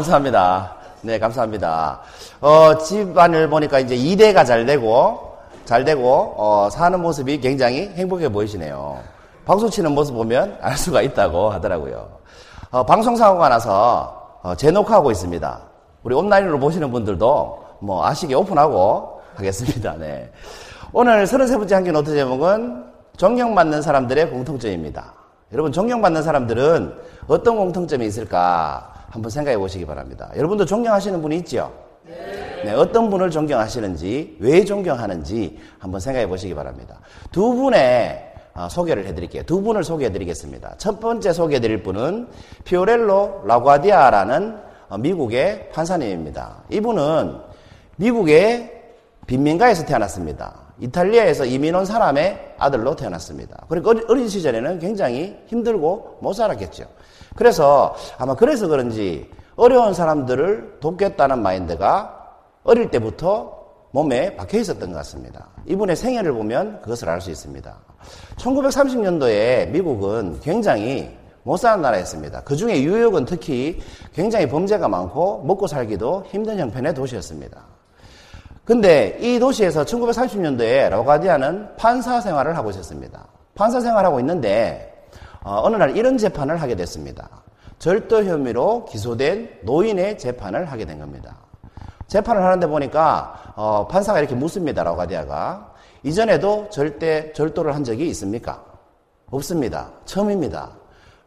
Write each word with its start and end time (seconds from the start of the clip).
감사합니다. 0.00 0.76
네, 1.02 1.18
감사합니다. 1.18 2.00
어, 2.40 2.78
집안을 2.78 3.50
보니까 3.50 3.80
이제 3.80 3.94
2대가 3.96 4.46
잘 4.46 4.64
되고, 4.64 5.36
잘 5.64 5.84
되고, 5.84 6.34
어, 6.36 6.68
사는 6.70 6.98
모습이 7.00 7.40
굉장히 7.40 7.88
행복해 7.94 8.30
보이시네요. 8.30 8.98
박수 9.44 9.68
치는 9.68 9.92
모습 9.92 10.14
보면 10.14 10.58
알 10.62 10.76
수가 10.76 11.02
있다고 11.02 11.50
하더라고요. 11.50 12.08
어, 12.70 12.84
방송 12.84 13.16
사고가 13.16 13.48
나서, 13.48 14.38
어, 14.42 14.54
재녹화하고 14.54 15.10
있습니다. 15.10 15.60
우리 16.02 16.14
온라인으로 16.14 16.58
보시는 16.58 16.90
분들도 16.90 17.64
뭐 17.80 18.06
아시게 18.06 18.34
오픈하고 18.34 19.20
하겠습니다. 19.34 19.96
네. 19.98 20.32
오늘 20.92 21.24
33번째 21.24 21.72
한개 21.72 21.92
노트 21.92 22.14
제목은 22.14 22.84
존경받는 23.18 23.82
사람들의 23.82 24.30
공통점입니다. 24.30 25.12
여러분, 25.52 25.72
존경받는 25.72 26.22
사람들은 26.22 26.94
어떤 27.26 27.56
공통점이 27.56 28.06
있을까? 28.06 28.99
한번 29.10 29.30
생각해 29.30 29.58
보시기 29.58 29.84
바랍니다. 29.84 30.30
여러분도 30.36 30.64
존경하시는 30.64 31.20
분이 31.20 31.36
있죠? 31.38 31.72
네. 32.64 32.72
어떤 32.72 33.10
분을 33.10 33.30
존경하시는지, 33.30 34.36
왜 34.38 34.64
존경하는지 34.64 35.58
한번 35.78 36.00
생각해 36.00 36.26
보시기 36.26 36.54
바랍니다. 36.54 37.00
두 37.32 37.54
분의 37.54 38.28
어, 38.54 38.68
소개를 38.68 39.06
해드릴게요. 39.06 39.44
두 39.44 39.62
분을 39.62 39.84
소개해 39.84 40.10
드리겠습니다. 40.12 40.74
첫 40.78 41.00
번째 41.00 41.32
소개해 41.32 41.60
드릴 41.60 41.82
분은 41.82 42.28
피오렐로 42.64 43.42
라과디아라는 43.46 44.58
어, 44.88 44.98
미국의 44.98 45.70
판사님입니다. 45.70 46.64
이분은 46.70 47.38
미국의 47.96 48.82
빈민가에서 49.26 49.86
태어났습니다. 49.86 50.69
이탈리아에서 50.80 51.44
이민 51.44 51.74
온 51.74 51.84
사람의 51.84 52.54
아들로 52.58 52.96
태어났습니다. 52.96 53.66
그리고 53.68 53.92
어린 54.08 54.28
시절에는 54.28 54.78
굉장히 54.78 55.36
힘들고 55.46 56.18
못 56.20 56.32
살았겠죠. 56.32 56.84
그래서 57.36 57.94
아마 58.18 58.34
그래서 58.34 58.66
그런지 58.66 59.30
어려운 59.56 59.92
사람들을 59.94 60.78
돕겠다는 60.80 61.42
마인드가 61.42 62.36
어릴 62.64 62.90
때부터 62.90 63.60
몸에 63.92 64.36
박혀 64.36 64.58
있었던 64.58 64.90
것 64.90 64.96
같습니다. 64.98 65.48
이분의 65.66 65.96
생애를 65.96 66.32
보면 66.32 66.80
그것을 66.80 67.08
알 67.08 67.20
수 67.20 67.30
있습니다. 67.30 67.76
1930년도에 68.36 69.68
미국은 69.70 70.40
굉장히 70.40 71.10
못 71.42 71.56
사는 71.56 71.80
나라였습니다. 71.82 72.42
그 72.42 72.54
중에 72.54 72.80
뉴욕은 72.80 73.24
특히 73.24 73.80
굉장히 74.14 74.48
범죄가 74.48 74.88
많고 74.88 75.42
먹고 75.44 75.66
살기도 75.66 76.24
힘든 76.28 76.58
형편의 76.58 76.94
도시였습니다. 76.94 77.79
근데 78.70 79.18
이 79.20 79.40
도시에서 79.40 79.84
1930년도에 79.84 80.90
로가디아는 80.90 81.74
판사 81.74 82.20
생활을 82.20 82.56
하고 82.56 82.70
있었습니다. 82.70 83.26
판사 83.56 83.80
생활하고 83.80 84.20
있는데 84.20 85.08
어, 85.42 85.68
느날 85.68 85.96
이런 85.96 86.16
재판을 86.16 86.62
하게 86.62 86.76
됐습니다. 86.76 87.42
절도 87.80 88.26
혐의로 88.26 88.84
기소된 88.84 89.62
노인의 89.64 90.18
재판을 90.18 90.66
하게 90.66 90.84
된 90.84 91.00
겁니다. 91.00 91.38
재판을 92.06 92.44
하는데 92.44 92.64
보니까 92.68 93.54
어, 93.56 93.88
판사가 93.88 94.20
이렇게 94.20 94.36
묻습니다. 94.36 94.84
로가디아가 94.84 95.74
이전에도 96.04 96.68
절대 96.70 97.32
절도를 97.32 97.74
한 97.74 97.82
적이 97.82 98.06
있습니까? 98.10 98.64
없습니다. 99.32 99.90
처음입니다. 100.04 100.70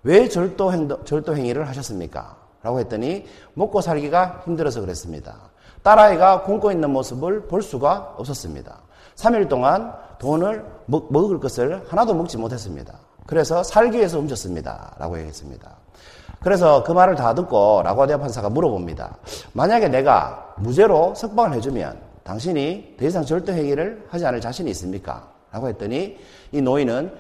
왜 0.04 0.30
절도 0.30 0.72
행동, 0.72 1.04
절도 1.04 1.36
행위를 1.36 1.68
하셨습니까? 1.68 2.38
라고 2.62 2.80
했더니 2.80 3.26
먹고 3.54 3.82
살기가 3.82 4.44
힘들어서 4.46 4.80
그랬습니다. 4.80 5.52
딸아이가 5.84 6.44
굶고 6.44 6.72
있는 6.72 6.90
모습을 6.92 7.48
볼 7.48 7.62
수가 7.62 8.16
없었습니다. 8.18 8.80
3일 9.16 9.50
동안 9.50 9.94
돈을 10.18 10.66
먹, 10.86 11.12
먹을 11.12 11.40
것을 11.40 11.84
하나도 11.88 12.14
먹지 12.14 12.38
못했습니다. 12.38 12.94
그래서 13.28 13.64
살기 13.64 13.98
위해서 13.98 14.18
훔쳤습니다. 14.20 14.96
라고 14.98 15.18
얘기했습니다. 15.18 15.70
그래서 16.42 16.84
그 16.84 16.92
말을 16.92 17.16
다 17.16 17.34
듣고 17.34 17.82
라과디아 17.84 18.18
판사가 18.18 18.50
물어봅니다. 18.50 19.18
만약에 19.54 19.88
내가 19.88 20.56
무죄로 20.58 21.16
석방을 21.16 21.56
해주면 21.58 21.98
당신이 22.24 22.96
더 23.00 23.06
이상 23.06 23.24
절도 23.24 23.54
행위를 23.54 24.06
하지 24.10 24.26
않을 24.26 24.42
자신이 24.42 24.70
있습니까? 24.72 25.28
라고 25.52 25.68
했더니 25.68 26.18
이 26.52 26.62
노인은 26.62 27.14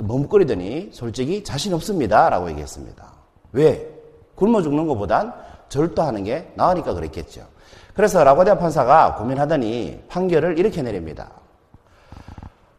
머뭇거리더니 0.00 0.90
솔직히 0.92 1.42
자신 1.44 1.74
없습니다. 1.74 2.30
라고 2.30 2.48
얘기했습니다. 2.50 3.12
왜? 3.52 3.88
굶어 4.34 4.62
죽는 4.62 4.86
것보단 4.86 5.34
절도하는 5.68 6.24
게 6.24 6.52
나으니까 6.54 6.94
그랬겠죠. 6.94 7.51
그래서 7.94 8.24
라과디아 8.24 8.58
판사가 8.58 9.16
고민하더니 9.16 10.04
판결을 10.08 10.58
이렇게 10.58 10.82
내립니다. 10.82 11.30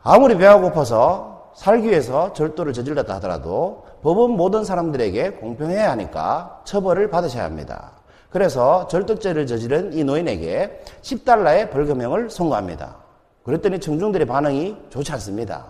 아무리 0.01 0.37
배가 0.37 0.59
고파서 0.59 1.51
살기 1.55 1.89
위해서 1.89 2.33
절도를 2.33 2.73
저질렀다 2.73 3.15
하더라도 3.15 3.85
법은 4.01 4.31
모든 4.31 4.65
사람들에게 4.65 5.31
공평해야 5.31 5.91
하니까 5.91 6.61
처벌을 6.65 7.09
받으셔야 7.09 7.43
합니다. 7.43 7.91
그래서 8.29 8.87
절도죄를 8.87 9.45
저지른 9.45 9.93
이 9.93 10.03
노인에게 10.03 10.81
10달러의 11.03 11.69
벌금형을 11.69 12.31
선고합니다. 12.31 12.95
그랬더니 13.43 13.79
청중들의 13.79 14.25
반응이 14.25 14.75
좋지 14.89 15.11
않습니다. 15.13 15.65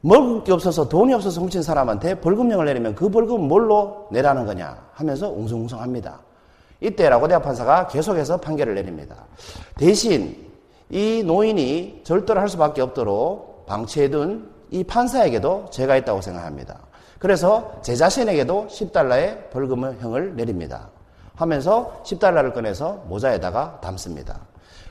먹을 0.00 0.44
게 0.44 0.52
없어서 0.52 0.88
돈이 0.88 1.12
없어서 1.14 1.40
훔친 1.40 1.62
사람한테 1.62 2.20
벌금형을 2.20 2.66
내리면 2.66 2.94
그 2.94 3.08
벌금은 3.08 3.48
뭘로 3.48 4.06
내라는 4.12 4.46
거냐 4.46 4.90
하면서 4.92 5.30
웅성웅성합니다. 5.30 6.20
이때 6.84 7.08
라고 7.08 7.26
대학 7.26 7.42
판사가 7.42 7.86
계속해서 7.86 8.36
판결을 8.36 8.74
내립니다. 8.74 9.24
대신 9.76 10.36
이 10.90 11.22
노인이 11.24 12.02
절도를 12.04 12.42
할 12.42 12.48
수밖에 12.50 12.82
없도록 12.82 13.64
방치해둔 13.66 14.50
이 14.70 14.84
판사에게도 14.84 15.70
죄가 15.70 15.96
있다고 15.96 16.20
생각합니다. 16.20 16.80
그래서 17.18 17.72
제 17.80 17.96
자신에게도 17.96 18.66
10달러의 18.70 19.50
벌금형을 19.50 20.36
내립니다. 20.36 20.90
하면서 21.36 22.02
10달러를 22.04 22.52
꺼내서 22.52 23.04
모자에다가 23.08 23.80
담습니다. 23.80 24.40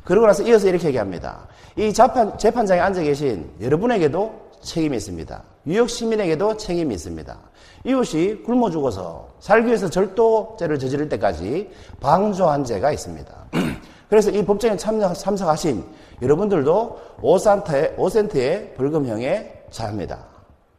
그러고 0.04 0.26
나서 0.26 0.42
이어서 0.44 0.68
이렇게 0.68 0.88
얘기합니다. 0.88 1.48
이 1.76 1.94
재판, 1.94 2.36
재판장에 2.40 2.82
앉아 2.82 3.04
계신 3.04 3.52
여러분에게도 3.62 4.43
책임이 4.64 4.98
있습니다. 4.98 5.44
뉴욕 5.66 5.90
시민에게도 5.90 6.58
책임이 6.58 6.94
있습니다. 6.96 7.38
이웃이 7.86 8.44
굶어 8.44 8.70
죽어서 8.70 9.30
살기 9.40 9.68
위해서 9.68 9.90
절도죄를 9.90 10.80
저지를 10.80 11.10
때까지 11.10 11.70
방조한 12.00 12.64
죄가 12.64 12.92
있습니다. 12.92 13.34
그래서 14.10 14.32
이 14.32 14.46
법정에 14.46 14.78
참석, 14.78 15.14
참석하신 15.14 15.84
여러분들도 16.22 17.00
5센트의, 17.22 17.96
5센트의 17.98 18.76
벌금형에 18.76 19.66
처합니다. 19.70 20.26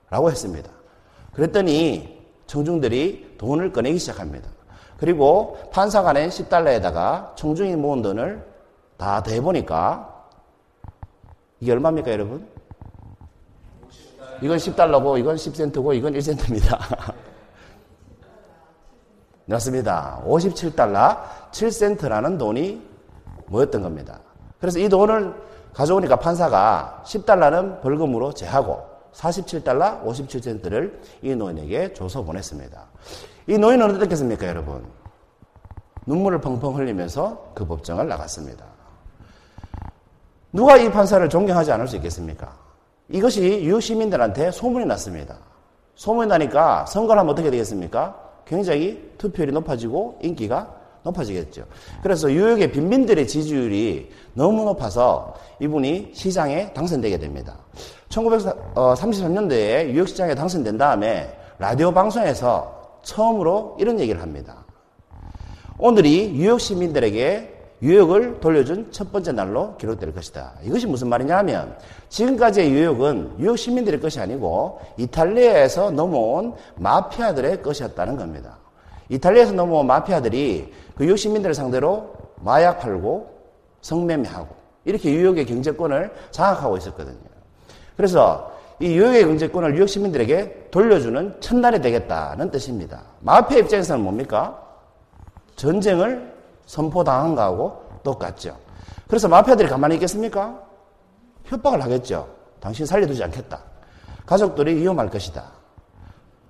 라고 0.08 0.30
했습니다. 0.30 0.70
그랬더니 1.32 2.24
청중들이 2.46 3.34
돈을 3.38 3.72
꺼내기 3.72 3.98
시작합니다. 3.98 4.48
그리고 4.96 5.58
판사가 5.72 6.12
낸 6.12 6.28
10달러에다가 6.28 7.34
청중이 7.36 7.76
모은 7.76 8.02
돈을 8.02 8.46
다 8.96 9.22
더해보니까 9.22 10.28
이게 11.60 11.72
얼마입니까, 11.72 12.12
여러분? 12.12 12.53
이건 14.42 14.58
10달러고, 14.58 15.18
이건 15.18 15.36
10센트고, 15.36 15.94
이건 15.94 16.12
1센트입니다. 16.14 17.14
맞습니다. 19.46 20.22
57달러 20.26 21.18
7센트라는 21.50 22.38
돈이 22.38 22.82
모였던 23.46 23.82
겁니다. 23.82 24.20
그래서 24.58 24.78
이 24.78 24.88
돈을 24.88 25.34
가져오니까 25.74 26.16
판사가 26.16 27.02
10달러는 27.04 27.80
벌금으로 27.82 28.32
제하고 28.32 28.82
47달러 29.12 30.02
57센트를 30.04 30.98
이 31.22 31.34
노인에게 31.34 31.92
줘서 31.92 32.22
보냈습니다. 32.22 32.84
이 33.48 33.58
노인은 33.58 33.94
어떻겠습니까, 33.96 34.48
여러분? 34.48 34.86
눈물을 36.06 36.40
펑펑 36.40 36.76
흘리면서 36.76 37.52
그 37.54 37.66
법정을 37.66 38.08
나갔습니다. 38.08 38.64
누가 40.52 40.76
이 40.76 40.90
판사를 40.90 41.28
존경하지 41.28 41.72
않을 41.72 41.88
수 41.88 41.96
있겠습니까? 41.96 42.63
이것이 43.14 43.62
유효 43.62 43.78
시민들한테 43.78 44.50
소문이 44.50 44.86
났습니다. 44.86 45.38
소문이 45.94 46.28
나니까 46.28 46.84
선거를 46.86 47.20
하면 47.20 47.32
어떻게 47.32 47.48
되겠습니까? 47.48 48.20
굉장히 48.44 49.12
투표율이 49.18 49.52
높아지고 49.52 50.18
인기가 50.20 50.74
높아지겠죠. 51.04 51.64
그래서 52.02 52.32
유역의 52.32 52.72
빈민들의 52.72 53.28
지지율이 53.28 54.10
너무 54.32 54.64
높아서 54.64 55.34
이분이 55.60 56.10
시장에 56.12 56.72
당선되게 56.72 57.18
됩니다. 57.18 57.56
1933년도에 58.08 59.90
유역시장에 59.90 60.34
당선된 60.34 60.76
다음에 60.76 61.38
라디오 61.60 61.92
방송에서 61.92 62.98
처음으로 63.04 63.76
이런 63.78 64.00
얘기를 64.00 64.20
합니다. 64.20 64.64
오늘이 65.78 66.34
유역 66.34 66.60
시민들에게 66.60 67.53
유역을 67.84 68.40
돌려준 68.40 68.90
첫 68.90 69.12
번째 69.12 69.32
날로 69.32 69.76
기록될 69.76 70.14
것이다. 70.14 70.54
이것이 70.62 70.86
무슨 70.86 71.08
말이냐 71.08 71.36
하면 71.38 71.76
지금까지의 72.08 72.72
유역은 72.72 73.36
유역 73.38 73.58
시민들의 73.58 74.00
것이 74.00 74.18
아니고 74.20 74.80
이탈리아에서 74.96 75.90
넘어온 75.90 76.54
마피아들의 76.76 77.62
것이었다는 77.62 78.16
겁니다. 78.16 78.56
이탈리아에서 79.10 79.52
넘어온 79.52 79.86
마피아들이 79.86 80.72
그 80.96 81.04
유역 81.04 81.18
시민들을 81.18 81.54
상대로 81.54 82.14
마약 82.36 82.80
팔고 82.80 83.30
성매매하고 83.82 84.48
이렇게 84.86 85.12
유역의 85.12 85.44
경제권을 85.44 86.10
장악하고 86.30 86.78
있었거든요. 86.78 87.18
그래서 87.98 88.50
이 88.80 88.94
유역의 88.94 89.24
경제권을 89.24 89.76
유역 89.76 89.90
시민들에게 89.90 90.68
돌려주는 90.70 91.34
첫날이 91.40 91.82
되겠다는 91.82 92.50
뜻입니다. 92.50 93.02
마피아 93.20 93.58
입장에서는 93.58 94.02
뭡니까? 94.02 94.58
전쟁을 95.56 96.33
선포당한 96.66 97.34
거하고 97.34 97.82
똑같죠. 98.02 98.56
그래서 99.08 99.28
마피아들이 99.28 99.68
가만히 99.68 99.94
있겠습니까? 99.96 100.58
협박을 101.44 101.82
하겠죠. 101.82 102.26
당신 102.60 102.86
살려두지 102.86 103.22
않겠다. 103.24 103.60
가족들이 104.26 104.74
위험할 104.76 105.10
것이다. 105.10 105.44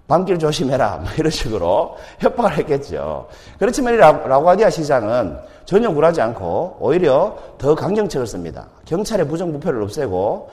밤길 0.06 0.38
조심해라. 0.38 0.99
뭐 0.99 1.11
이런 1.16 1.31
식으로 1.31 1.96
협박을 2.20 2.58
했겠죠. 2.58 3.28
그렇지만 3.58 3.94
이 3.94 3.96
라구아디아 3.96 4.70
시장은 4.70 5.38
전혀 5.64 5.93
굴하지 5.93 6.20
않고 6.20 6.76
오히려 6.78 7.37
더 7.58 7.75
강경책을 7.75 8.26
씁니다. 8.26 8.69
경찰의 8.84 9.26
부정부패를 9.28 9.82
없애고 9.82 10.50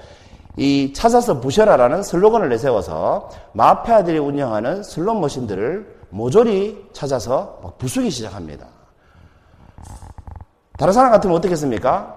이 0.58 0.94
찾아서 0.94 1.40
부셔라라는 1.40 2.04
슬로건을 2.04 2.50
내세워서 2.50 3.30
마피아들이 3.54 4.18
운영하는 4.18 4.84
슬롯 4.84 5.18
머신들을 5.18 6.02
모조리 6.10 6.90
찾아서 6.94 7.76
부수기 7.78 8.10
시작합니다. 8.10 8.68
다른 10.82 10.94
사람 10.94 11.12
같으면 11.12 11.38
어떻겠습니까? 11.38 12.12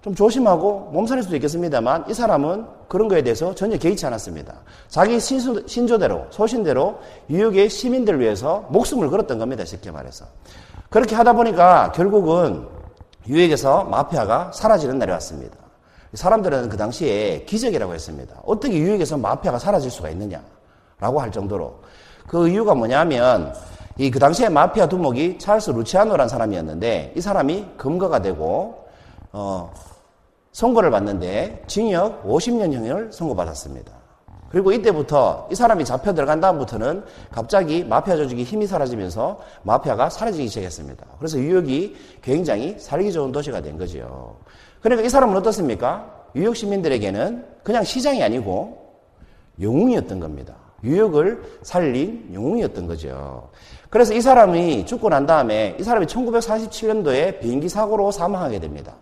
좀 0.00 0.14
조심하고 0.14 0.88
몸살일 0.90 1.22
수도 1.22 1.36
있겠습니다만 1.36 2.06
이 2.08 2.14
사람은 2.14 2.64
그런 2.88 3.08
거에 3.08 3.22
대해서 3.22 3.54
전혀 3.54 3.76
개의치 3.76 4.06
않았습니다. 4.06 4.54
자기 4.88 5.20
신조, 5.20 5.98
대로 5.98 6.24
소신대로 6.30 6.98
유역의 7.28 7.68
시민들을 7.68 8.18
위해서 8.18 8.64
목숨을 8.70 9.10
걸었던 9.10 9.38
겁니다. 9.38 9.66
쉽게 9.66 9.90
말해서. 9.90 10.24
그렇게 10.88 11.14
하다 11.14 11.34
보니까 11.34 11.92
결국은 11.92 12.66
유역에서 13.28 13.84
마피아가 13.84 14.50
사라지는 14.50 14.98
날이 14.98 15.12
왔습니다. 15.12 15.58
사람들은 16.14 16.70
그 16.70 16.78
당시에 16.78 17.44
기적이라고 17.44 17.92
했습니다. 17.92 18.40
어떻게 18.46 18.78
유역에서 18.78 19.18
마피아가 19.18 19.58
사라질 19.58 19.90
수가 19.90 20.08
있느냐라고 20.08 21.20
할 21.20 21.30
정도로 21.30 21.80
그 22.26 22.48
이유가 22.48 22.74
뭐냐면 22.74 23.52
이 23.98 24.10
그 24.10 24.18
당시에 24.18 24.48
마피아 24.50 24.88
두목이 24.88 25.38
찰스 25.38 25.70
루치아노라는 25.70 26.28
사람이었는데 26.28 27.14
이 27.16 27.20
사람이 27.20 27.66
검거가 27.78 28.20
되고 28.20 28.86
어 29.32 29.72
선고를 30.52 30.90
받는데 30.90 31.64
징역 31.66 32.24
50년형을 32.26 33.12
선고받았습니다. 33.12 33.92
그리고 34.50 34.72
이때부터 34.72 35.48
이 35.50 35.54
사람이 35.54 35.84
잡혀 35.84 36.14
들어간 36.14 36.40
다음부터는 36.40 37.04
갑자기 37.30 37.84
마피아 37.84 38.16
조직이 38.16 38.44
힘이 38.44 38.66
사라지면서 38.66 39.40
마피아가 39.62 40.08
사라지기 40.08 40.48
시작했습니다. 40.48 41.04
그래서 41.18 41.38
뉴욕이 41.38 41.96
굉장히 42.22 42.76
살기 42.78 43.12
좋은 43.12 43.32
도시가 43.32 43.60
된 43.60 43.76
거죠. 43.76 44.36
그러니까 44.80 45.06
이 45.06 45.10
사람은 45.10 45.36
어떻습니까? 45.36 46.10
뉴욕 46.34 46.54
시민들에게는 46.54 47.44
그냥 47.62 47.82
시장이 47.82 48.22
아니고 48.22 48.78
영웅이었던 49.60 50.20
겁니다. 50.20 50.54
뉴욕을 50.82 51.42
살린 51.62 52.30
영웅이었던 52.32 52.86
거죠. 52.86 53.50
그래서 53.90 54.14
이 54.14 54.20
사람이 54.20 54.86
죽고 54.86 55.08
난 55.08 55.26
다음에 55.26 55.76
이 55.78 55.82
사람이 55.82 56.06
1947년도에 56.06 57.40
비행기 57.40 57.68
사고로 57.68 58.10
사망하게 58.10 58.58
됩니다. 58.58 58.94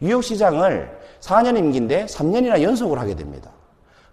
뉴욕 0.00 0.22
시장을 0.22 0.90
4년 1.20 1.56
임기인데 1.56 2.06
3년이나 2.06 2.60
연속으로 2.62 3.00
하게 3.00 3.14
됩니다. 3.14 3.50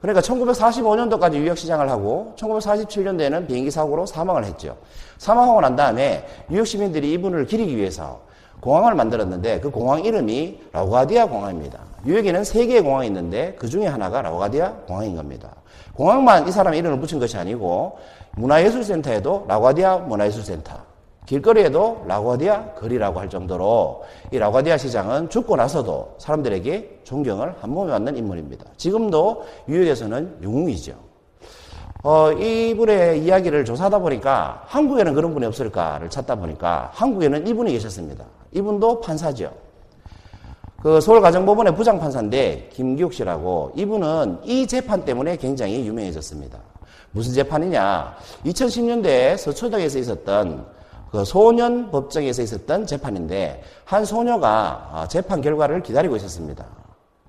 그러니까 0.02 0.22
1945년도까지 0.22 1.32
뉴욕 1.32 1.58
시장을 1.58 1.90
하고 1.90 2.34
1947년도에는 2.38 3.48
비행기 3.48 3.70
사고로 3.70 4.06
사망을 4.06 4.46
했죠. 4.46 4.78
사망하고 5.18 5.60
난 5.62 5.76
다음에 5.76 6.26
뉴욕 6.48 6.66
시민들이 6.66 7.12
이분을 7.14 7.46
기리기 7.46 7.76
위해서 7.76 8.22
공항을 8.62 8.96
만들었는데 8.96 9.60
그 9.62 9.70
공항 9.70 10.04
이름이 10.04 10.60
라우가디아 10.72 11.28
공항입니다. 11.28 11.80
뉴욕에는 12.06 12.44
세 12.44 12.66
개의 12.66 12.82
공항이 12.82 13.08
있는데 13.08 13.56
그 13.58 13.68
중에 13.68 13.88
하나가 13.88 14.22
라우가디아 14.22 14.72
공항인 14.88 15.16
겁니다. 15.16 15.56
공항만 15.94 16.48
이 16.48 16.52
사람의 16.52 16.80
이름을 16.80 17.00
붙인 17.00 17.20
것이 17.20 17.38
아니고 17.38 17.98
문화예술센터에도 18.36 19.46
라우가디아 19.48 19.98
문화예술센터, 19.98 20.74
길거리에도 21.30 22.06
라구아디아 22.08 22.74
거리라고 22.74 23.20
할 23.20 23.30
정도로 23.30 24.04
이 24.32 24.40
라구아디아 24.40 24.78
시장은 24.78 25.30
죽고 25.30 25.56
나서도 25.58 26.16
사람들에게 26.18 27.02
존경을 27.04 27.54
한 27.60 27.70
몸에 27.70 27.92
받는 27.92 28.18
인물입니다. 28.18 28.66
지금도 28.78 29.46
뉴욕에서는 29.68 30.40
영웅이죠. 30.42 31.09
어, 32.02 32.32
이분의 32.32 33.24
이야기를 33.26 33.66
조사하다 33.66 34.00
보니까 34.00 34.64
한국에는 34.68 35.14
그런 35.14 35.34
분이 35.34 35.46
없을까를 35.46 36.10
찾다 36.10 36.36
보니까 36.36 36.92
한국에는 36.94 37.46
이분이 37.46 37.74
계셨습니다. 37.74 38.24
이분도 38.54 39.02
판사죠. 39.02 39.52
그 40.82 41.02
서울가정법원의 41.02 41.76
부장판사인데 41.76 42.70
김기욱 42.72 43.14
씨라고 43.14 43.74
이분은 43.76 44.40
이 44.46 44.66
재판 44.66 45.04
때문에 45.04 45.36
굉장히 45.36 45.86
유명해졌습니다. 45.86 46.58
무슨 47.12 47.34
재판이냐? 47.34 48.16
2010년대에 48.46 49.36
서초동에서 49.36 50.00
있었던 50.00 50.66
그 51.12 51.26
소년 51.26 51.92
법정에서 51.92 52.42
있었던 52.44 52.86
재판인데 52.86 53.62
한 53.84 54.06
소녀가 54.06 54.90
어, 54.94 55.08
재판 55.10 55.42
결과를 55.42 55.84
기다리고 55.84 56.16
있었습니다. 56.16 56.66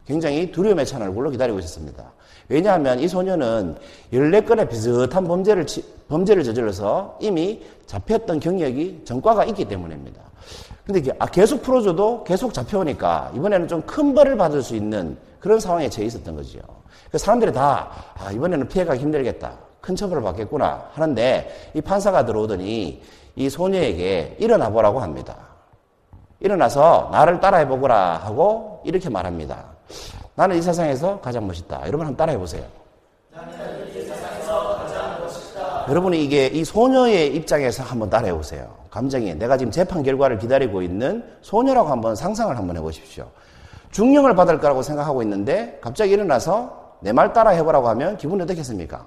굉장히 0.06 0.52
두려움에 0.52 0.84
찬 0.84 1.02
얼굴로 1.02 1.31
기다리고 1.31 1.58
있었습니다. 1.58 2.12
왜냐하면 2.50 2.99
이 2.99 3.06
소녀는 3.06 3.76
14건의 4.12 4.69
비슷한 4.69 5.25
범죄를, 5.25 5.64
범죄를 6.08 6.43
저질러서 6.43 7.19
이미 7.20 7.62
잡혔던 7.87 8.41
경력이 8.41 9.02
전과가 9.05 9.45
있기 9.45 9.64
때문입니다. 9.66 10.21
근데 10.85 11.12
아, 11.21 11.26
계속 11.26 11.62
풀어줘도 11.62 12.25
계속 12.25 12.52
잡혀오니까 12.52 13.33
이번에는 13.37 13.69
좀 13.69 13.83
큰 13.87 14.12
벌을 14.14 14.37
받을 14.37 14.62
수 14.62 14.75
있는 14.75 15.16
그런 15.38 15.61
상황에 15.61 15.88
처해 15.88 16.07
있었던 16.09 16.35
거죠. 16.35 16.59
사람들이 17.14 17.52
다, 17.52 17.90
아, 18.19 18.33
이번에는 18.33 18.66
피해가 18.69 18.97
힘들겠다. 18.97 19.52
큰 19.80 19.95
처벌을 19.95 20.23
받겠구나 20.23 20.88
하는데 20.92 21.71
이 21.75 21.80
판사가 21.80 22.26
들어오더니 22.26 23.00
이 23.37 23.49
소녀에게 23.49 24.37
일어나 24.40 24.69
보라고 24.69 25.00
합니다. 25.00 25.37
일어나서 26.40 27.11
나를 27.12 27.40
따라해 27.40 27.69
보거라 27.69 28.16
하고 28.19 28.83
이렇게 28.85 29.09
말합니다. 29.09 29.64
나는 30.40 30.56
이 30.56 30.62
세상에서 30.62 31.20
가장 31.20 31.47
멋있다. 31.47 31.82
여러분 31.82 32.06
한번 32.06 32.16
따라해 32.16 32.38
보세요. 32.38 32.64
여러분이 35.87 36.25
이게 36.25 36.47
이 36.47 36.64
소녀의 36.64 37.35
입장에서 37.37 37.82
한번 37.82 38.09
따라해 38.09 38.32
보세요. 38.32 38.75
감정이 38.90 39.35
내가 39.35 39.59
지금 39.59 39.70
재판 39.70 40.02
결과를 40.02 40.38
기다리고 40.38 40.80
있는 40.80 41.23
소녀라고 41.42 41.90
한번 41.90 42.16
상상을 42.16 42.56
한번 42.56 42.75
해 42.75 42.80
보십시오. 42.80 43.28
중령을 43.90 44.35
받을 44.35 44.59
거라고 44.59 44.80
생각하고 44.82 45.20
있는데 45.25 45.78
갑자기 45.82 46.12
일어나서 46.12 46.94
내 47.00 47.12
말 47.12 47.35
따라 47.35 47.50
해보라고 47.50 47.88
하면 47.90 48.16
기분이 48.16 48.42
어떻겠습니까? 48.42 49.04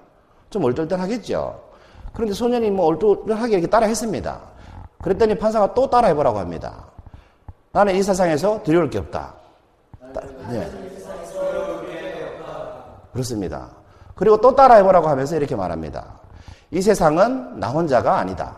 좀 0.52 0.64
얼떨떨하겠죠. 0.66 1.60
그런데 2.14 2.36
소년이 2.36 2.70
뭐 2.70 2.86
얼떨하게 2.86 3.54
이렇게 3.54 3.66
따라 3.66 3.88
했습니다. 3.88 4.40
그랬더니 5.02 5.36
판사가 5.40 5.74
또 5.74 5.90
따라 5.90 6.10
해보라고 6.10 6.38
합니다. 6.38 6.86
나는 7.72 7.96
이 7.96 8.04
세상에서 8.04 8.62
두려울 8.62 8.92
게 8.92 9.00
없다. 9.00 9.34
네. 10.52 10.93
그렇습니다. 13.14 13.70
그리고 14.16 14.38
또 14.42 14.56
따라 14.56 14.76
해보라고 14.76 15.08
하면서 15.08 15.36
이렇게 15.36 15.56
말합니다. 15.56 16.20
이 16.72 16.82
세상은 16.82 17.60
나 17.60 17.70
혼자가 17.70 18.18
아니다. 18.18 18.58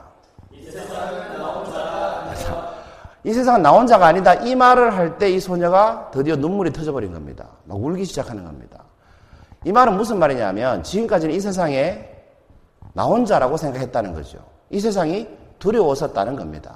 이 3.24 3.34
세상은 3.34 3.62
나 3.64 3.72
혼자가 3.72 4.06
아니다. 4.08 4.34
이 4.36 4.56
말을 4.56 4.96
할 4.96 5.18
때 5.18 5.30
이 5.32 5.40
소녀가 5.40 6.10
드디어 6.12 6.36
눈물이 6.36 6.72
터져버린 6.74 7.12
겁니다. 7.14 7.48
막 7.66 7.82
울기 7.84 8.06
시작하는 8.06 8.44
겁니다. 8.44 8.84
이 9.64 9.72
말은 9.72 9.98
무슨 9.98 10.20
말이냐면 10.20 10.84
지금까지는 10.84 11.34
이 11.34 11.40
세상에 11.40 12.08
나 12.94 13.04
혼자라고 13.06 13.58
생각했다는 13.58 14.14
거죠. 14.14 14.38
이 14.70 14.80
세상이 14.80 15.28
두려웠었다는 15.60 16.36
겁니다. 16.36 16.76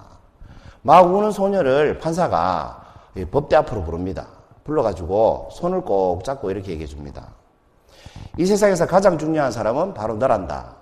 막 0.82 1.02
우는 1.02 1.32
소녀를 1.32 2.00
판사가 2.00 2.84
법대 3.32 3.56
앞으로 3.58 3.84
부릅니다. 3.84 4.28
불러가지고 4.64 5.50
손을 5.52 5.82
꼭 5.82 6.24
잡고 6.24 6.50
이렇게 6.52 6.72
얘기해 6.72 6.88
줍니다. 6.88 7.28
이 8.38 8.46
세상에서 8.46 8.86
가장 8.86 9.18
중요한 9.18 9.52
사람은 9.52 9.94
바로 9.94 10.16
너란다. 10.16 10.76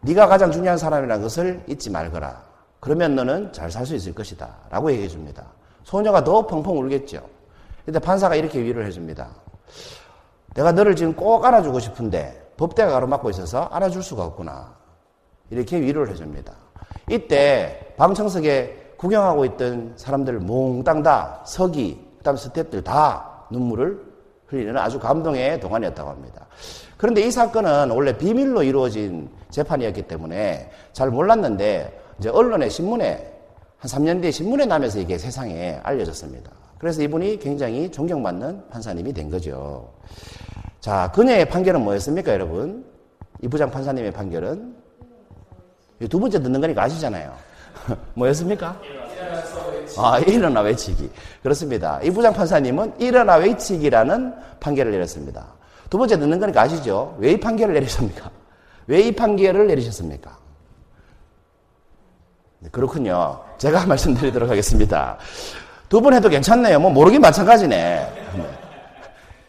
네가 0.00 0.26
가장 0.26 0.50
중요한 0.50 0.78
사람이라는 0.78 1.22
것을 1.22 1.64
잊지 1.66 1.90
말거라. 1.90 2.42
그러면 2.80 3.14
너는 3.14 3.52
잘 3.52 3.70
살 3.70 3.84
수 3.86 3.94
있을 3.94 4.14
것이다. 4.14 4.48
라고 4.70 4.90
얘기해 4.92 5.08
줍니다. 5.08 5.44
소녀가 5.84 6.22
더 6.22 6.46
펑펑 6.46 6.78
울겠죠. 6.78 7.20
근데 7.84 7.98
판사가 7.98 8.34
이렇게 8.36 8.62
위로를 8.62 8.86
해 8.86 8.90
줍니다. 8.90 9.28
내가 10.54 10.72
너를 10.72 10.94
지금 10.94 11.14
꼭 11.14 11.44
알아주고 11.44 11.80
싶은데 11.80 12.52
법대가 12.56 12.92
가로막고 12.92 13.30
있어서 13.30 13.64
알아줄 13.72 14.02
수가 14.02 14.24
없구나. 14.24 14.74
이렇게 15.50 15.80
위로를 15.80 16.12
해줍니다. 16.12 16.52
이때 17.08 17.94
방청석에 17.96 18.94
구경하고 18.98 19.44
있던 19.46 19.94
사람들 19.96 20.40
몽땅 20.40 21.02
다 21.02 21.40
서기, 21.46 22.04
그다음 22.18 22.36
스탭들 22.36 22.84
다 22.84 23.46
눈물을 23.50 24.07
흘리는 24.48 24.76
아주 24.76 24.98
감동의 24.98 25.60
동안이었다고 25.60 26.10
합니다. 26.10 26.46
그런데 26.96 27.22
이 27.22 27.30
사건은 27.30 27.90
원래 27.90 28.16
비밀로 28.16 28.62
이루어진 28.62 29.28
재판이었기 29.50 30.02
때문에 30.02 30.70
잘 30.92 31.10
몰랐는데 31.10 32.00
이제 32.18 32.28
언론에 32.28 32.68
신문에 32.68 33.34
한 33.78 33.90
3년 33.90 34.20
뒤에 34.20 34.30
신문에 34.30 34.66
나면서 34.66 34.98
이게 34.98 35.16
세상에 35.16 35.78
알려졌습니다. 35.82 36.50
그래서 36.78 37.02
이분이 37.02 37.38
굉장히 37.38 37.90
존경받는 37.90 38.68
판사님이 38.70 39.12
된 39.12 39.30
거죠. 39.30 39.92
자, 40.80 41.10
그녀의 41.14 41.48
판결은 41.48 41.82
뭐였습니까, 41.82 42.32
여러분? 42.32 42.84
이 43.40 43.48
부장 43.48 43.70
판사님의 43.70 44.12
판결은 44.12 44.74
두 46.08 46.18
번째 46.18 46.40
듣는 46.42 46.60
거니까 46.60 46.84
아시잖아요. 46.84 47.34
뭐였습니까? 48.14 48.80
아, 49.96 50.18
일어나 50.20 50.60
외치기. 50.60 51.10
그렇습니다. 51.42 52.00
이 52.02 52.10
부장 52.10 52.32
판사님은 52.32 52.94
일어나 52.98 53.36
외치기라는 53.36 54.34
판결을 54.60 54.92
내렸습니다. 54.92 55.46
두 55.90 55.96
번째 55.98 56.18
듣는 56.18 56.38
거니까 56.38 56.62
아시죠? 56.62 57.16
왜 57.18 57.32
이 57.32 57.40
판결을 57.40 57.74
내리셨습니까? 57.74 58.30
왜 58.86 59.00
이 59.06 59.12
판결을 59.14 59.66
내리셨습니까? 59.68 60.36
네, 62.60 62.68
그렇군요. 62.72 63.40
제가 63.58 63.84
말씀드리도록 63.86 64.50
하겠습니다. 64.50 65.16
두 65.88 66.00
번 66.02 66.12
해도 66.14 66.28
괜찮네요. 66.28 66.78
뭐 66.80 66.90
모르긴 66.90 67.20
마찬가지네. 67.20 68.12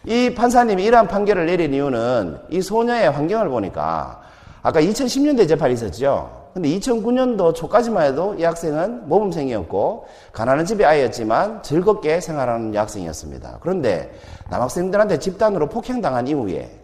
이 0.06 0.34
판사님이 0.34 0.84
이러한 0.86 1.08
판결을 1.08 1.46
내린 1.48 1.74
이유는 1.74 2.40
이 2.50 2.62
소녀의 2.62 3.12
환경을 3.12 3.50
보니까 3.50 4.22
아까 4.62 4.82
2010년대 4.82 5.48
재판이 5.48 5.74
있었죠. 5.74 6.39
근데 6.54 6.70
2009년도 6.70 7.54
초까지만 7.54 8.06
해도 8.06 8.36
이 8.36 8.44
학생은 8.44 9.08
모범생이었고 9.08 10.08
가난한 10.32 10.66
집의 10.66 10.86
아이였지만 10.86 11.62
즐겁게 11.64 12.20
생활하는 12.22 12.74
여학생이었습니다. 12.74 13.60
그런데 13.62 14.12
남학생들한테 14.50 15.20
집단으로 15.20 15.70
폭행당한 15.70 16.28
이후에 16.28 16.80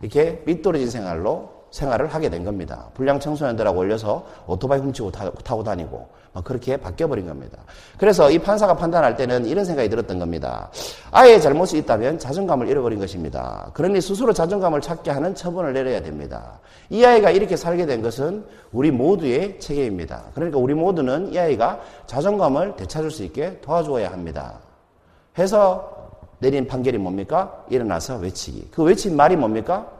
이렇게 0.00 0.42
밑떨어진 0.46 0.90
생활로 0.90 1.55
생활을 1.76 2.06
하게 2.06 2.30
된 2.30 2.42
겁니다. 2.42 2.88
불량 2.94 3.20
청소년들하고 3.20 3.78
올려서 3.78 4.24
오토바이 4.46 4.78
훔치고 4.80 5.10
타고 5.10 5.62
다니고 5.62 6.08
막 6.32 6.42
그렇게 6.42 6.78
바뀌어버린 6.78 7.26
겁니다. 7.26 7.58
그래서 7.98 8.30
이 8.30 8.38
판사가 8.38 8.74
판단할 8.74 9.16
때는 9.16 9.44
이런 9.44 9.64
생각이 9.64 9.90
들었던 9.90 10.18
겁니다. 10.18 10.70
아이의 11.10 11.40
잘못이 11.40 11.76
있다면 11.78 12.18
자존감을 12.18 12.68
잃어버린 12.68 12.98
것입니다. 12.98 13.70
그러니 13.74 14.00
스스로 14.00 14.32
자존감을 14.32 14.80
찾게 14.80 15.10
하는 15.10 15.34
처분을 15.34 15.74
내려야 15.74 16.00
됩니다. 16.00 16.60
이 16.88 17.04
아이가 17.04 17.30
이렇게 17.30 17.56
살게 17.56 17.84
된 17.84 18.00
것은 18.00 18.46
우리 18.72 18.90
모두의 18.90 19.60
책임입니다. 19.60 20.24
그러니까 20.34 20.58
우리 20.58 20.72
모두는 20.72 21.34
이 21.34 21.38
아이가 21.38 21.80
자존감을 22.06 22.76
되찾을 22.76 23.10
수 23.10 23.22
있게 23.22 23.60
도와주어야 23.60 24.10
합니다. 24.10 24.60
해서 25.38 25.92
내린 26.38 26.66
판결이 26.66 26.96
뭡니까? 26.96 27.64
일어나서 27.68 28.16
외치기. 28.16 28.68
그 28.70 28.82
외친 28.82 29.14
말이 29.14 29.36
뭡니까? 29.36 29.95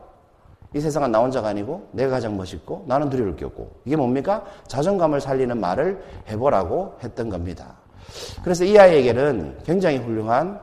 이 0.74 0.80
세상은 0.80 1.10
나 1.10 1.20
혼자가 1.20 1.48
아니고 1.48 1.88
내가 1.92 2.10
가장 2.10 2.36
멋있고 2.36 2.84
나는 2.86 3.08
두려울 3.08 3.36
게 3.36 3.44
없고 3.44 3.70
이게 3.84 3.96
뭡니까? 3.96 4.44
자존감을 4.66 5.20
살리는 5.20 5.58
말을 5.58 6.02
해보라고 6.28 6.96
했던 7.02 7.28
겁니다. 7.28 7.76
그래서 8.42 8.64
이 8.64 8.78
아이에게는 8.78 9.58
굉장히 9.64 9.98
훌륭한 9.98 10.60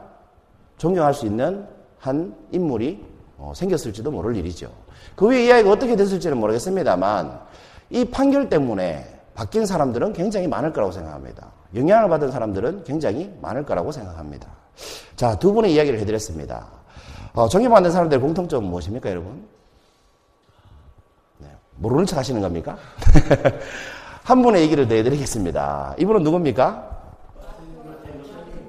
존경할 0.78 1.14
수 1.14 1.26
있는 1.26 1.66
한 1.98 2.36
인물이 2.52 3.04
어, 3.38 3.54
생겼을지도 3.56 4.12
모를 4.12 4.36
일이죠. 4.36 4.72
그 5.16 5.28
후에 5.28 5.46
이 5.46 5.52
아이가 5.52 5.72
어떻게 5.72 5.96
됐을지는 5.96 6.38
모르겠습니다만 6.38 7.40
이 7.90 8.06
판결 8.06 8.50
때문에 8.50 9.06
바뀐 9.34 9.66
사람들은 9.66 10.14
굉장히 10.14 10.48
많을 10.48 10.72
거라고 10.74 10.92
생각합니다. 10.92 11.52
영향을 11.76 12.10
받은 12.10 12.32
사람들은 12.32 12.84
굉장히 12.84 13.34
많을 13.42 13.66
거라고 13.66 13.92
생각합니다. 13.92 14.48
자, 15.16 15.38
두 15.38 15.54
분의 15.54 15.74
이야기를 15.74 16.00
해드렸습니다. 16.00 16.68
어, 17.34 17.48
존경받는 17.48 17.92
사람들의 17.92 18.22
공통점은 18.22 18.70
무엇입니까, 18.70 19.10
여러분? 19.10 19.48
모르는 21.77 22.06
척 22.06 22.18
하시는 22.18 22.42
겁니까? 22.42 22.77
한 24.24 24.42
분의 24.42 24.62
얘기를 24.62 24.88
더 24.88 24.96
해드리겠습니다. 24.96 25.96
이분은 25.98 26.24
누굽니까? 26.24 26.92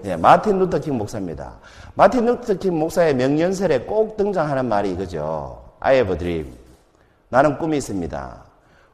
네, 0.03 0.17
마틴 0.17 0.59
루터 0.59 0.81
킹 0.81 0.99
목사입니다. 0.99 1.55
마틴 1.95 2.27
루터 2.27 2.56
킹 2.56 2.79
목사의 2.79 3.15
명연설에 3.15 3.81
꼭 3.81 4.17
등장하는 4.17 4.67
말이 4.67 4.91
이거죠. 4.93 5.63
I 5.81 5.95
have 5.95 6.13
a 6.13 6.19
dream. 6.19 6.53
나는 7.29 7.57
꿈이 7.59 7.79
있습니다. 7.79 8.45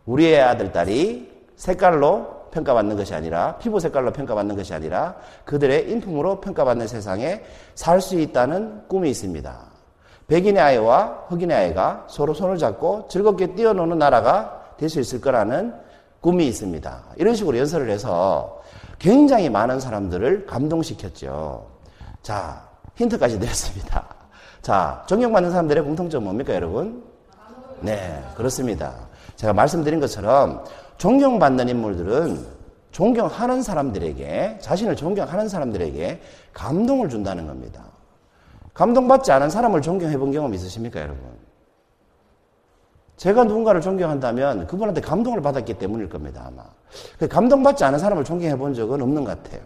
우리의 0.06 0.40
아들, 0.40 0.70
딸이 0.72 1.30
색깔로 1.56 2.40
평가받는 2.52 2.96
것이 2.96 3.14
아니라, 3.14 3.56
피부 3.58 3.80
색깔로 3.80 4.12
평가받는 4.12 4.56
것이 4.56 4.74
아니라, 4.74 5.16
그들의 5.44 5.90
인품으로 5.90 6.40
평가받는 6.40 6.86
세상에 6.86 7.42
살 7.74 8.00
수 8.00 8.18
있다는 8.18 8.82
꿈이 8.88 9.10
있습니다. 9.10 9.69
백인의 10.30 10.62
아이와 10.62 11.26
흑인의 11.28 11.56
아이가 11.56 12.06
서로 12.08 12.32
손을 12.34 12.56
잡고 12.56 13.08
즐겁게 13.08 13.54
뛰어노는 13.54 13.98
나라가 13.98 14.74
될 14.78 14.88
수 14.88 15.00
있을 15.00 15.20
거라는 15.20 15.74
꿈이 16.20 16.46
있습니다. 16.46 17.02
이런 17.16 17.34
식으로 17.34 17.58
연설을 17.58 17.90
해서 17.90 18.62
굉장히 18.98 19.50
많은 19.50 19.80
사람들을 19.80 20.46
감동시켰죠. 20.46 21.66
자, 22.22 22.62
힌트까지 22.94 23.40
드렸습니다. 23.40 24.06
자, 24.62 25.02
존경받는 25.06 25.50
사람들의 25.50 25.82
공통점 25.84 26.24
뭡니까, 26.24 26.54
여러분? 26.54 27.02
네, 27.80 28.22
그렇습니다. 28.36 28.94
제가 29.36 29.52
말씀드린 29.52 30.00
것처럼 30.00 30.64
존경받는 30.98 31.68
인물들은 31.70 32.46
존경하는 32.92 33.62
사람들에게, 33.62 34.58
자신을 34.60 34.96
존경하는 34.96 35.48
사람들에게 35.48 36.20
감동을 36.52 37.08
준다는 37.08 37.46
겁니다. 37.46 37.82
감동받지 38.80 39.30
않은 39.32 39.50
사람을 39.50 39.82
존경해 39.82 40.16
본 40.16 40.32
경험 40.32 40.54
있으십니까, 40.54 41.00
여러분? 41.00 41.20
제가 43.18 43.44
누군가를 43.44 43.82
존경한다면 43.82 44.66
그분한테 44.66 45.02
감동을 45.02 45.42
받았기 45.42 45.74
때문일 45.74 46.08
겁니다, 46.08 46.44
아마. 46.46 46.62
그 47.18 47.28
감동받지 47.28 47.84
않은 47.84 47.98
사람을 47.98 48.24
존경해 48.24 48.56
본 48.56 48.72
적은 48.72 49.02
없는 49.02 49.24
것 49.24 49.42
같아요. 49.42 49.60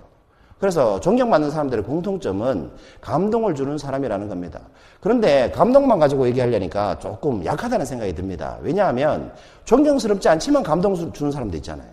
그래서 0.59 0.99
존경받는 0.99 1.53
사람들의 1.53 1.85
공통점은 1.85 2.73
감동을 3.01 3.55
주는 3.55 3.79
사람이라는 3.79 4.29
겁니다. 4.29 4.63
그런데 5.01 5.49
감동만 5.53 6.01
가지고 6.01 6.27
얘기하려니까 6.27 6.99
조금 6.99 7.45
약하다는 7.45 7.87
생각이 7.87 8.17
듭니다. 8.17 8.59
왜냐하면 8.63 9.33
존경스럽지 9.65 10.29
않지만 10.29 10.65
감동 10.65 11.13
주는 11.13 11.31
사람도 11.31 11.57
있잖아요. 11.59 11.89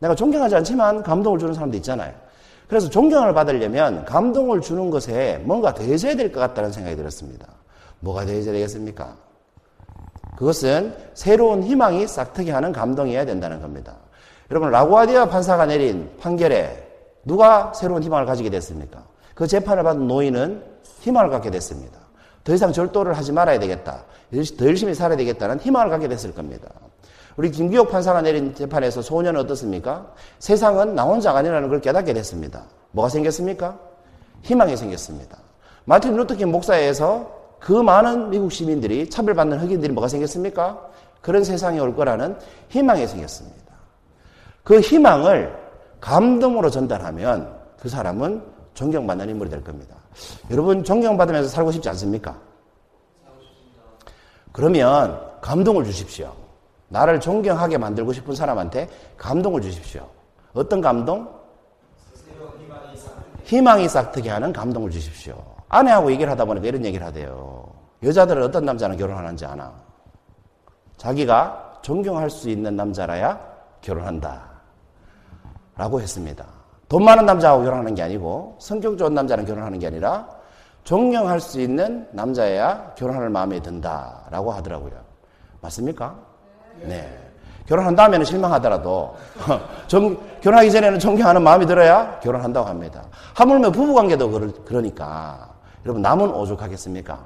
내가 0.00 0.14
존경하지 0.14 0.56
않지만 0.56 1.02
감동을 1.02 1.38
주는 1.38 1.54
사람도 1.54 1.78
있잖아요. 1.78 2.12
그래서 2.68 2.88
존경을 2.90 3.32
받으려면 3.34 4.04
감동을 4.04 4.60
주는 4.60 4.90
것에 4.90 5.40
뭔가 5.44 5.72
더해져야 5.74 6.14
될 6.16 6.30
것 6.30 6.40
같다는 6.40 6.70
생각이 6.70 6.96
들었습니다. 6.96 7.46
뭐가 8.00 8.26
더해져야 8.26 8.52
되겠습니까? 8.52 9.16
그것은 10.36 10.94
새로운 11.14 11.62
희망이 11.64 12.06
싹트게 12.06 12.52
하는 12.52 12.72
감동이어야 12.72 13.24
된다는 13.24 13.60
겁니다. 13.60 13.96
여러분, 14.50 14.70
라구아디아 14.70 15.26
판사가 15.28 15.66
내린 15.66 16.10
판결에 16.20 16.86
누가 17.24 17.72
새로운 17.74 18.02
희망을 18.02 18.24
가지게 18.26 18.50
됐습니까? 18.50 19.02
그 19.34 19.46
재판을 19.46 19.82
받은 19.82 20.06
노인은 20.06 20.62
희망을 21.00 21.30
갖게 21.30 21.50
됐습니다. 21.50 21.98
더 22.44 22.54
이상 22.54 22.72
절도를 22.72 23.14
하지 23.16 23.32
말아야 23.32 23.58
되겠다. 23.58 24.04
더 24.58 24.66
열심히 24.66 24.94
살아야 24.94 25.16
되겠다는 25.16 25.58
희망을 25.60 25.90
갖게 25.90 26.06
됐을 26.08 26.34
겁니다. 26.34 26.68
우리 27.38 27.52
김기옥 27.52 27.88
판사가 27.88 28.20
내린 28.20 28.52
재판에서 28.52 29.00
소년은 29.00 29.40
어떻습니까? 29.42 30.12
세상은 30.40 30.96
나 30.96 31.04
혼자가 31.04 31.38
아니라는 31.38 31.68
걸 31.68 31.80
깨닫게 31.80 32.12
됐습니다. 32.12 32.64
뭐가 32.90 33.08
생겼습니까? 33.08 33.78
희망이 34.42 34.76
생겼습니다. 34.76 35.38
마틴 35.84 36.16
루터킹 36.16 36.50
목사에서 36.50 37.30
그 37.60 37.72
많은 37.72 38.30
미국 38.30 38.50
시민들이 38.50 39.08
차별받는 39.08 39.60
흑인들이 39.60 39.92
뭐가 39.92 40.08
생겼습니까? 40.08 40.84
그런 41.20 41.44
세상이 41.44 41.78
올 41.78 41.94
거라는 41.94 42.36
희망이 42.70 43.06
생겼습니다. 43.06 43.72
그 44.64 44.80
희망을 44.80 45.56
감동으로 46.00 46.70
전달하면 46.70 47.56
그 47.78 47.88
사람은 47.88 48.42
존경받는 48.74 49.30
인물이 49.30 49.48
될 49.48 49.62
겁니다. 49.62 49.94
여러분 50.50 50.82
존경받으면서 50.82 51.48
살고 51.48 51.70
싶지 51.70 51.88
않습니까? 51.90 52.36
그러면 54.50 55.20
감동을 55.40 55.84
주십시오. 55.84 56.47
나를 56.88 57.20
존경하게 57.20 57.78
만들고 57.78 58.12
싶은 58.12 58.34
사람한테 58.34 58.88
감동을 59.16 59.60
주십시오. 59.60 60.08
어떤 60.54 60.80
감동? 60.80 61.28
희망이 63.44 63.88
싹트게 63.88 64.30
하는 64.30 64.52
감동을 64.52 64.90
주십시오. 64.90 65.36
아내하고 65.68 66.10
얘기를 66.12 66.30
하다 66.30 66.44
보니까 66.44 66.66
이런 66.66 66.84
얘기를 66.84 67.06
하대요. 67.06 67.66
여자들은 68.02 68.42
어떤 68.42 68.64
남자는 68.64 68.96
결혼하는지 68.96 69.44
아나? 69.44 69.72
자기가 70.96 71.80
존경할 71.82 72.30
수 72.30 72.48
있는 72.48 72.76
남자라야 72.76 73.38
결혼한다. 73.80 74.48
라고 75.76 76.00
했습니다. 76.00 76.44
돈 76.88 77.04
많은 77.04 77.26
남자하고 77.26 77.62
결혼하는 77.62 77.94
게 77.94 78.02
아니고 78.02 78.56
성격 78.58 78.98
좋은 78.98 79.14
남자랑 79.14 79.44
결혼하는 79.44 79.78
게 79.78 79.86
아니라 79.86 80.28
존경할 80.84 81.38
수 81.40 81.60
있는 81.60 82.08
남자여야 82.12 82.94
결혼할 82.96 83.28
마음이 83.28 83.60
든다 83.60 84.26
라고 84.30 84.52
하더라고요. 84.52 84.92
맞습니까? 85.60 86.27
네. 86.82 87.18
결혼한 87.66 87.94
다음에는 87.94 88.24
실망하더라도 88.24 89.14
정, 89.86 90.16
결혼하기 90.40 90.70
전에는 90.72 90.98
존경하는 90.98 91.42
마음이 91.42 91.66
들어야 91.66 92.18
결혼한다고 92.20 92.66
합니다. 92.66 93.04
하물며 93.34 93.70
부부관계도 93.70 94.64
그러니까 94.64 95.50
여러분 95.84 96.00
남은 96.00 96.30
오죽하겠습니까? 96.30 97.18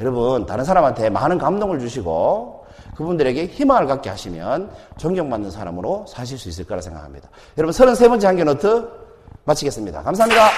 여러분 0.00 0.44
다른 0.46 0.64
사람한테 0.64 1.10
많은 1.10 1.38
감동을 1.38 1.78
주시고 1.78 2.66
그분들에게 2.96 3.46
희망을 3.46 3.86
갖게 3.86 4.10
하시면 4.10 4.70
존경받는 4.96 5.50
사람으로 5.50 6.06
사실 6.08 6.38
수 6.38 6.48
있을 6.48 6.64
거라 6.64 6.80
생각합니다. 6.80 7.28
여러분 7.56 7.72
33번째 7.72 8.24
한견 8.24 8.46
노트 8.46 8.88
마치겠습니다. 9.44 10.02
감사합니다. 10.02 10.50